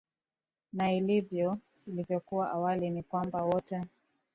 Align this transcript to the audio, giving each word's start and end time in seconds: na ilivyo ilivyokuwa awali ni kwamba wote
na 0.73 0.91
ilivyo 0.93 1.57
ilivyokuwa 1.87 2.51
awali 2.51 2.89
ni 2.89 3.03
kwamba 3.03 3.41
wote 3.43 3.85